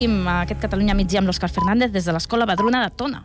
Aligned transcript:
Eh, 0.00 0.08
aquest 0.08 0.62
Catalunya 0.62 0.94
Mitjà 0.96 1.18
amb 1.20 1.28
l'Òscar 1.28 1.50
Fernández 1.52 1.90
des 1.92 2.06
de 2.08 2.12
l'Escola 2.16 2.46
Badruna 2.48 2.80
de 2.86 2.92
Tona. 2.96 3.20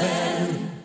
Ràdio 0.00 0.79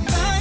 back 0.00 0.37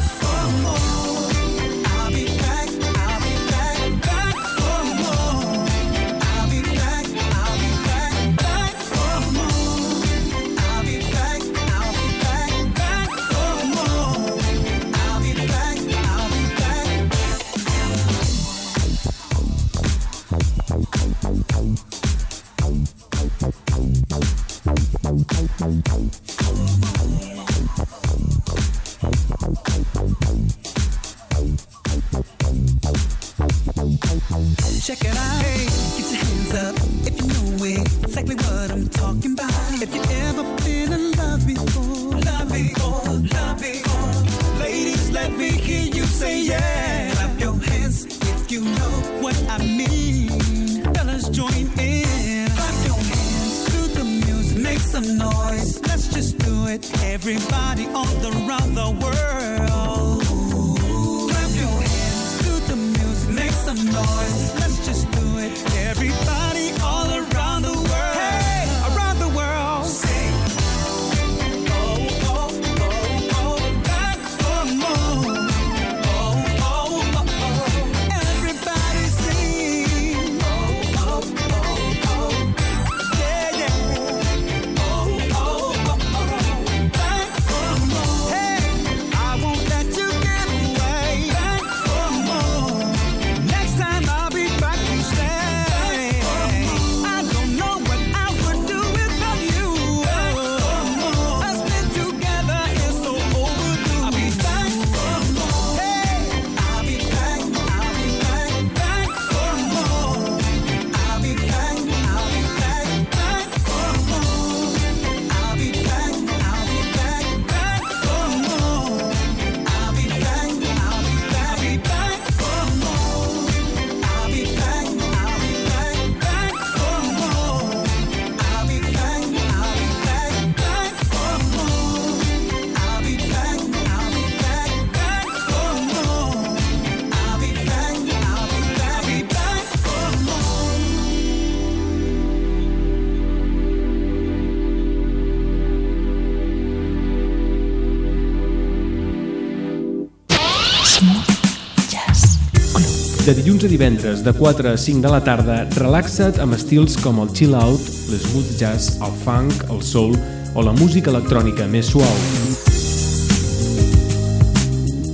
dilluns 153.47 153.63
a 153.63 153.69
divendres 153.71 154.23
de 154.25 154.33
4 154.35 154.73
a 154.73 154.77
5 154.77 154.99
de 154.99 155.07
la 155.07 155.21
tarda, 155.23 155.61
relaxa't 155.79 156.35
amb 156.43 156.51
estils 156.57 156.97
com 156.99 157.21
el 157.23 157.29
chill 157.31 157.55
out, 157.55 157.79
l'esmooth 158.11 158.49
jazz, 158.59 158.97
el 158.99 159.13
funk, 159.21 159.63
el 159.71 159.79
soul 159.87 160.17
o 160.51 160.65
la 160.67 160.73
música 160.75 161.13
electrònica 161.13 161.63
més 161.71 161.87
suau. 161.87 162.11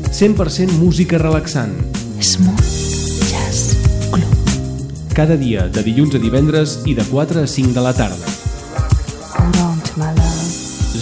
100% 0.10 0.82
música 0.82 1.22
relaxant. 1.22 1.78
Smooth 2.18 2.74
Jazz 3.30 3.78
Club. 4.10 4.34
Cada 5.14 5.38
dia, 5.38 5.70
de 5.70 5.86
dilluns 5.86 6.18
a 6.18 6.26
divendres 6.26 6.80
i 6.90 6.98
de 6.98 7.06
4 7.14 7.46
a 7.46 7.46
5 7.46 7.78
de 7.78 7.86
la 7.86 7.94
tarda. 7.94 8.38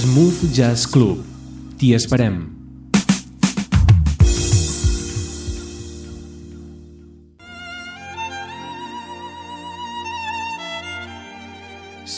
Smooth 0.04 0.50
Jazz 0.52 0.84
Club. 0.84 1.24
T'hi 1.80 1.96
esperem. 1.96 2.61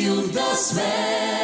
Sábio 0.00 0.28
das 0.28 0.72
Velhas. 0.72 1.39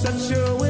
Such 0.00 0.30
a 0.30 0.54
winter's 0.54 0.69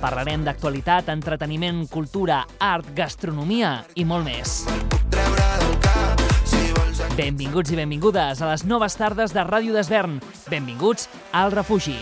Parlarem 0.00 0.44
d'actualitat, 0.46 1.08
entreteniment, 1.10 1.86
cultura, 1.90 2.44
art, 2.62 2.92
gastronomia 2.94 3.80
i 3.96 4.04
molt 4.04 4.26
més. 4.28 4.60
Benvinguts 7.16 7.72
i 7.72 7.78
benvingudes 7.78 8.42
a 8.42 8.50
les 8.50 8.66
noves 8.68 8.96
tardes 9.00 9.32
de 9.32 9.42
Ràdio 9.46 9.72
d'Esvern. 9.72 10.20
Benvinguts 10.52 11.08
al 11.32 11.50
refugi. 11.54 11.96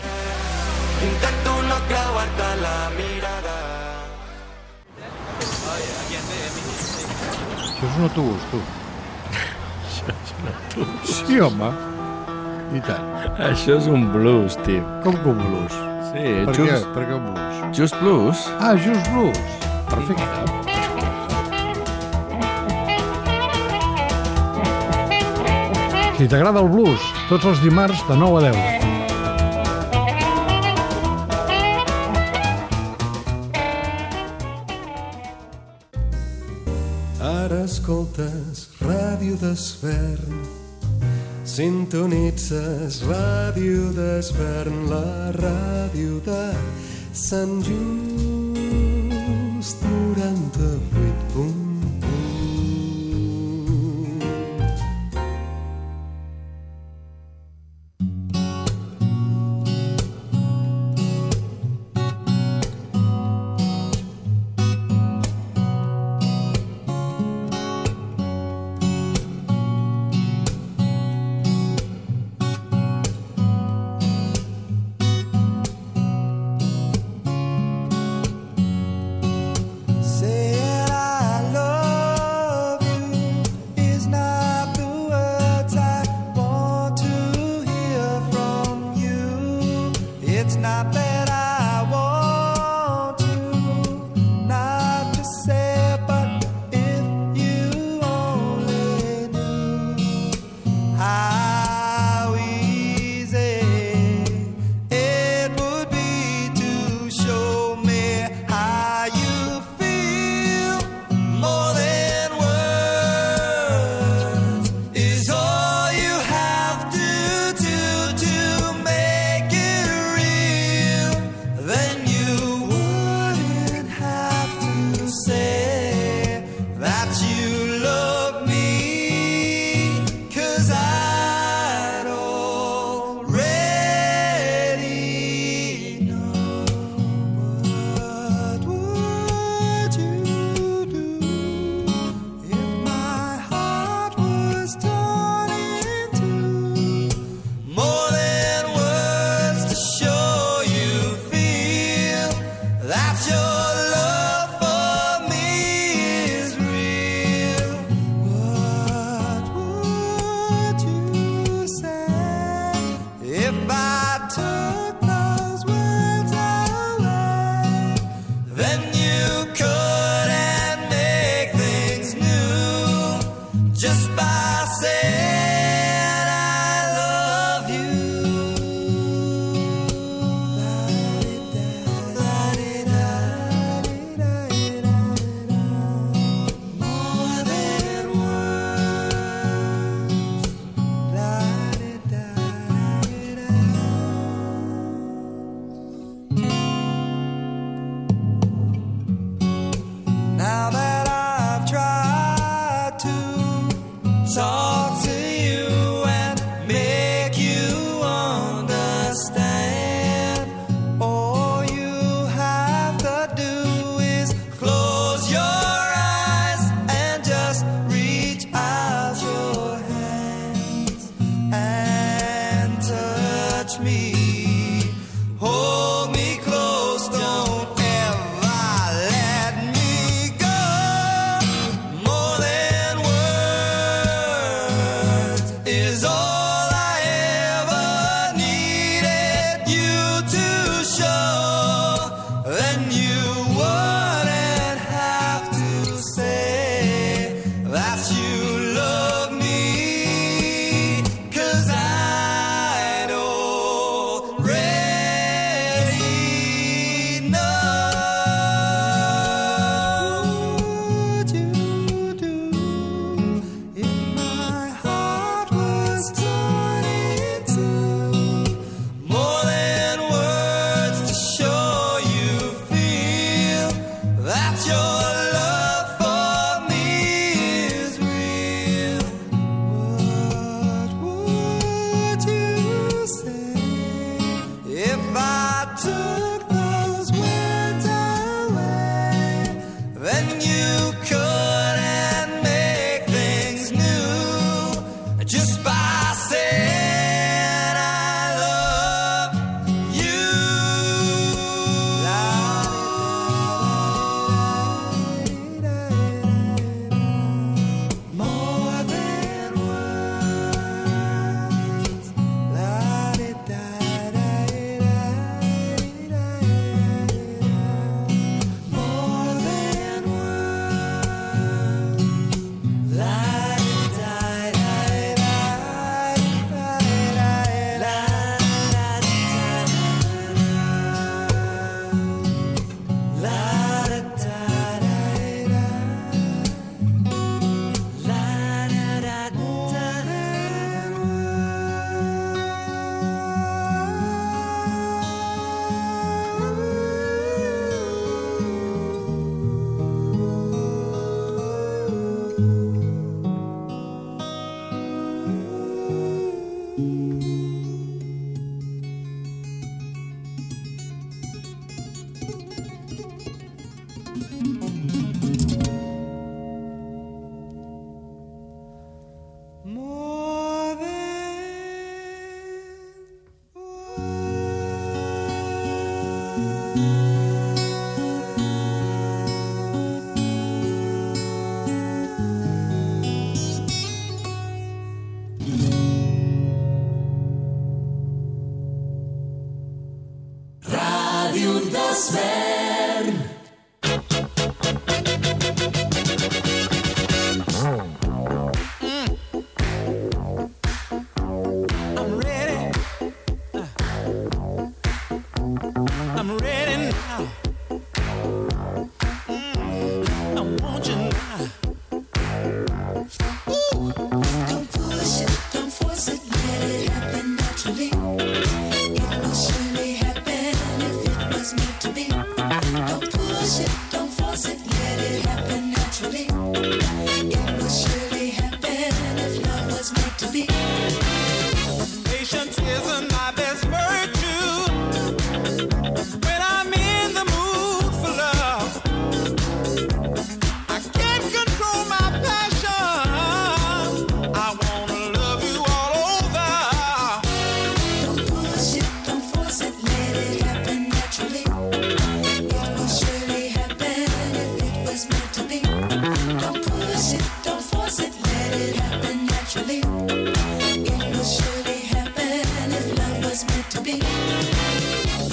Intento 1.07 1.55
no 1.69 1.79
creuar-te 1.87 2.51
la 2.61 2.75
mirada. 2.99 3.55
Això 7.63 7.89
és 7.89 7.97
un 7.97 8.07
autobús, 8.09 8.47
tu. 8.51 8.63
Això 9.87 10.13
és 10.13 10.37
un 10.37 10.53
autobús. 10.53 11.19
Sí, 11.23 11.39
home. 11.39 11.94
I 12.73 12.81
tant. 12.81 13.05
Això 13.45 13.77
és 13.77 13.85
un 13.91 14.07
blues, 14.13 14.57
tio. 14.65 14.81
Com 15.03 15.13
que 15.21 15.29
un 15.29 15.37
blues? 15.43 15.73
Sí, 16.09 16.23
per 16.47 16.55
just... 16.57 16.71
què? 16.71 16.79
Per 16.95 17.03
què 17.05 17.13
un 17.19 17.25
blues? 17.29 17.77
Just 17.77 17.95
blues. 18.01 18.47
Ah, 18.57 18.73
just 18.79 19.05
blues. 19.13 19.37
Perfecte. 19.91 20.55
Si 26.15 26.29
t'agrada 26.31 26.61
el 26.63 26.69
blues, 26.71 27.01
tots 27.27 27.45
els 27.51 27.59
dimarts 27.59 27.99
de 28.07 28.15
9 28.15 28.39
a 28.39 28.41
10. 28.49 28.85
Ara 37.35 37.59
escoltes 37.67 38.69
Ràdio 38.79 39.35
d'Esvern. 39.43 40.64
Sintonitzes 41.55 42.97
Ràdio 43.07 43.93
d'Esvern, 43.95 44.89
la 44.91 45.31
ràdio 45.39 46.19
de 46.27 46.43
Sant 47.15 47.61
Just 47.63 48.34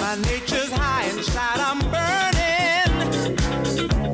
My 0.03 0.17
nature's 0.17 0.73
high 0.73 1.07
inside, 1.11 1.61
I'm 1.61 1.79
burning. 1.95 3.39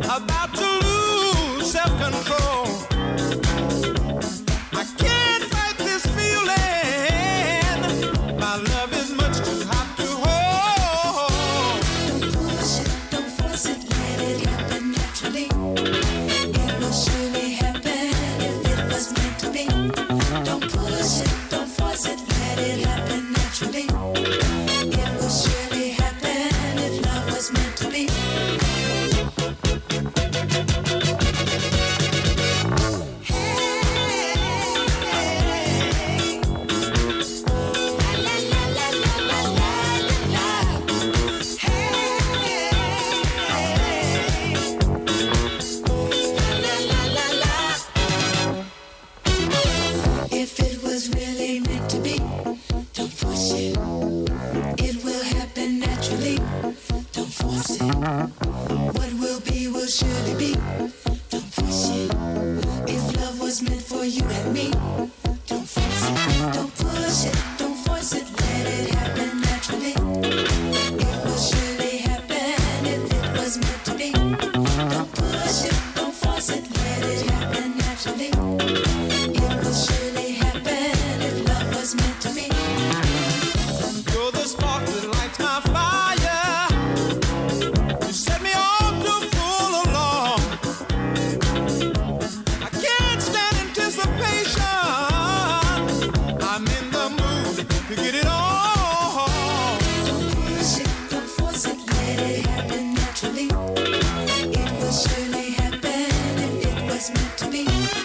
About 0.04 0.54
to 0.54 0.68
lose 0.84 1.72
self 1.72 1.88
control. 1.98 2.77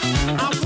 I'm 0.02 0.63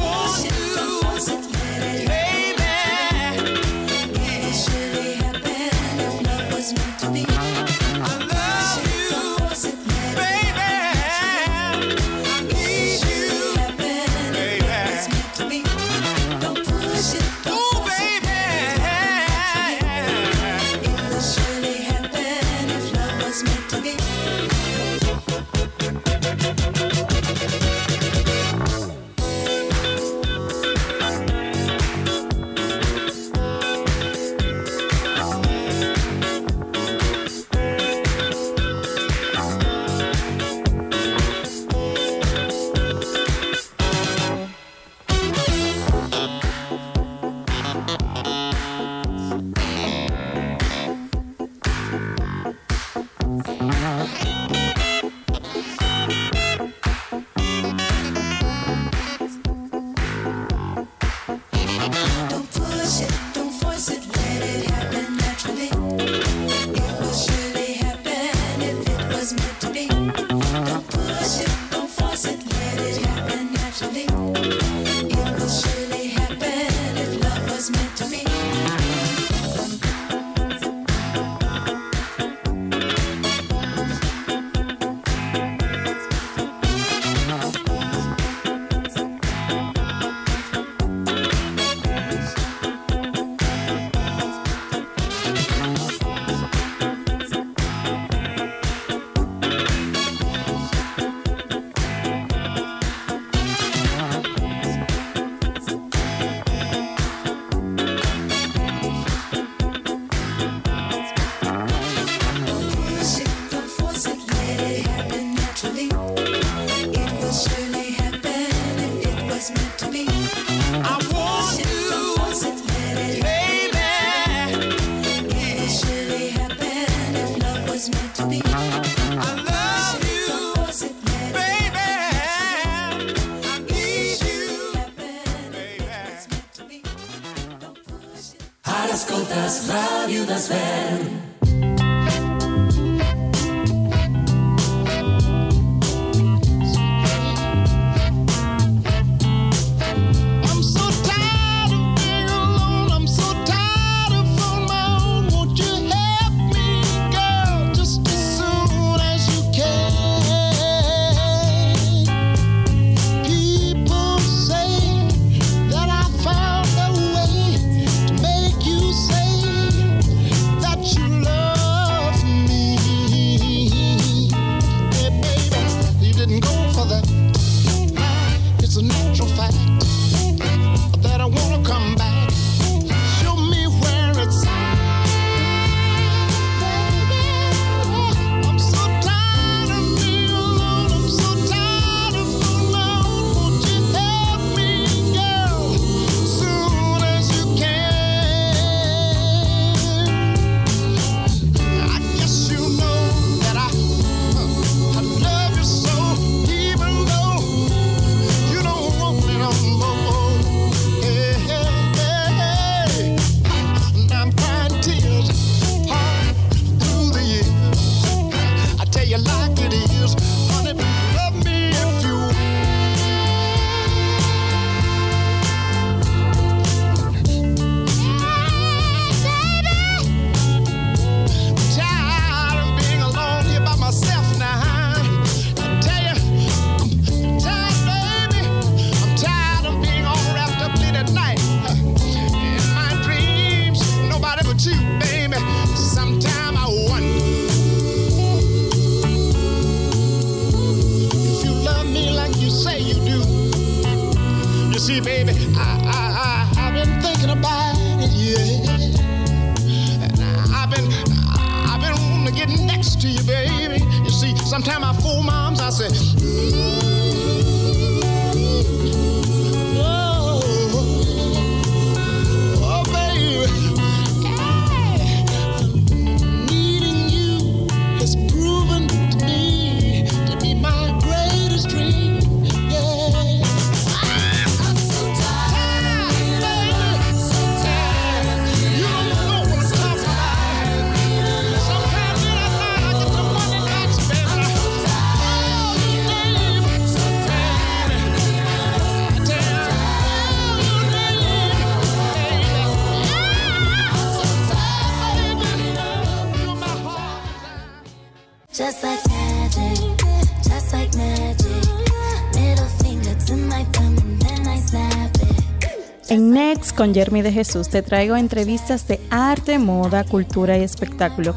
con 316.88 316.94
Jeremy 316.94 317.22
de 317.22 317.34
Jesús 317.34 317.68
te 317.68 317.82
traigo 317.82 318.16
entrevistas 318.16 318.88
de 318.88 319.02
arte, 319.10 319.60
moda, 319.60 320.06
cultura 320.06 320.58
y 320.58 320.64
espectáculo. 320.64 321.36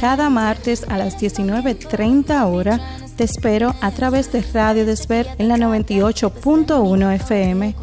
Cada 0.00 0.30
martes 0.30 0.84
a 0.88 0.98
las 0.98 1.16
19.30 1.16 2.44
hora 2.46 2.80
te 3.16 3.22
espero 3.22 3.72
a 3.80 3.92
través 3.92 4.32
de 4.32 4.42
Radio 4.52 4.84
Desver 4.84 5.28
en 5.38 5.46
la 5.46 5.56
98.1 5.56 7.14
FM. 7.14 7.74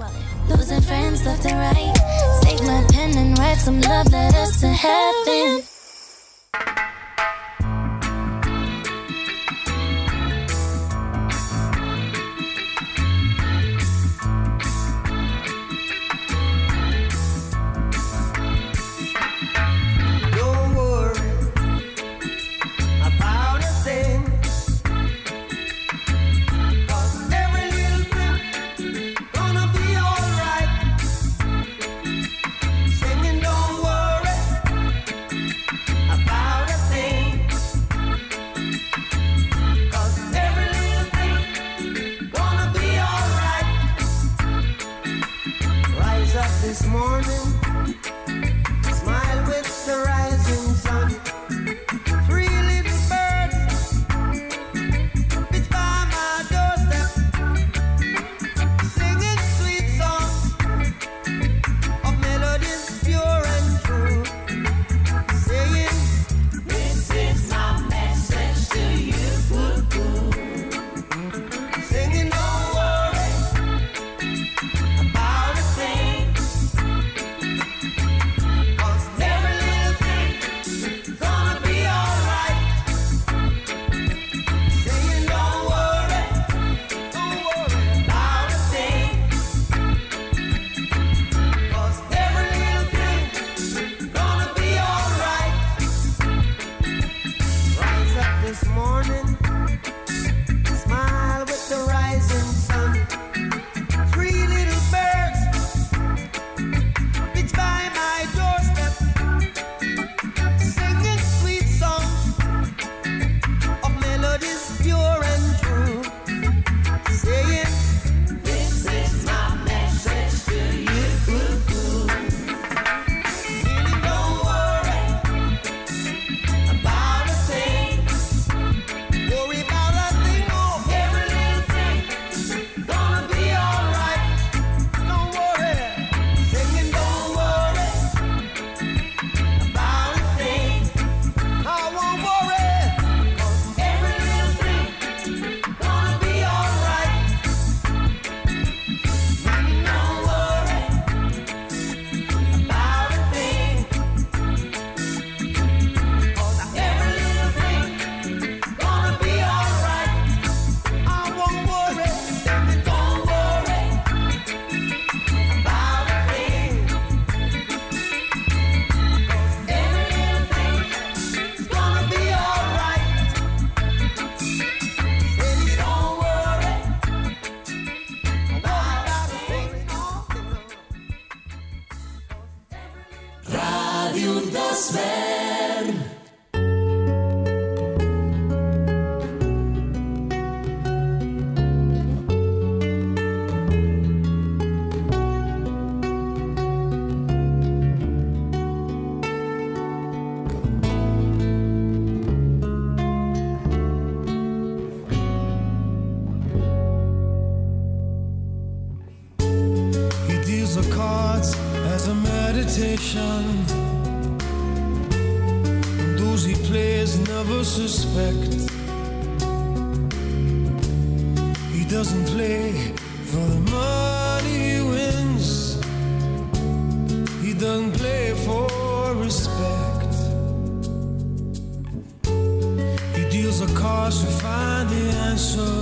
lost 234.03 234.25
and 234.25 234.33
find 234.41 234.89
the 234.89 235.03
answer. 235.29 235.73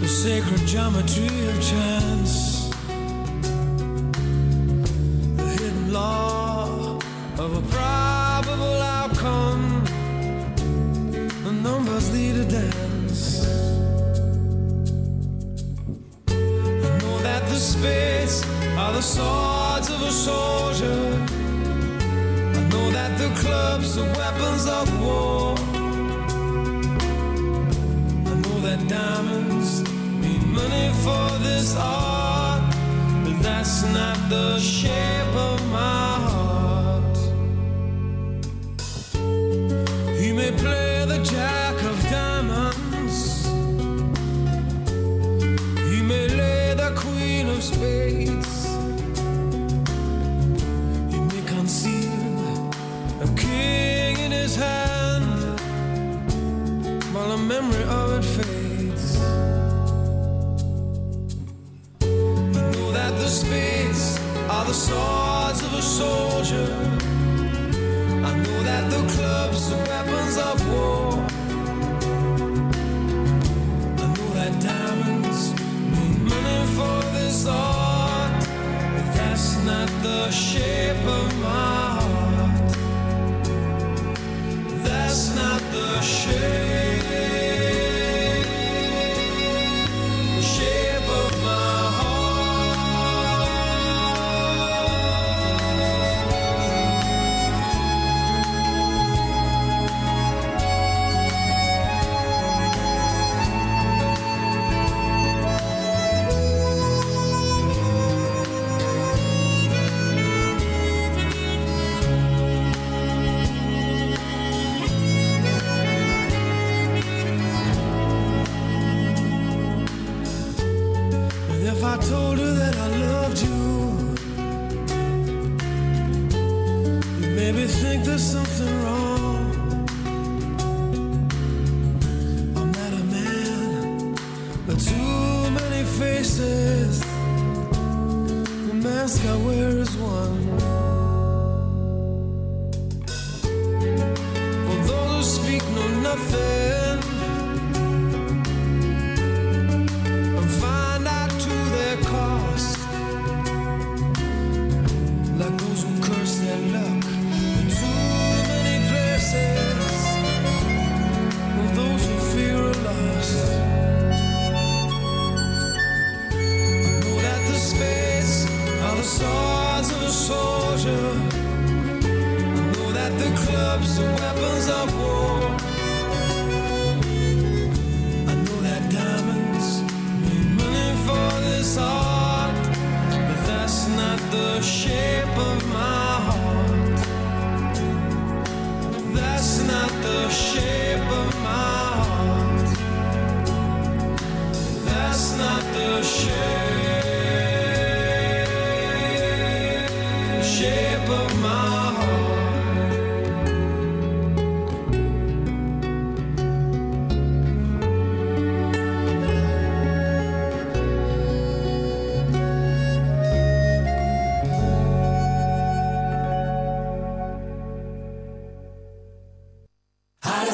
The 0.00 0.08
sacred 0.08 0.66
geometry 0.66 1.48
of 1.48 1.60
chance. 1.60 2.47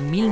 mil 0.00 0.28